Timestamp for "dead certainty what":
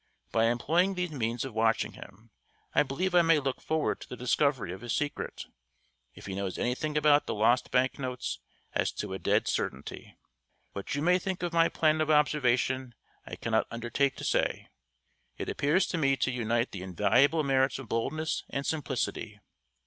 9.19-10.95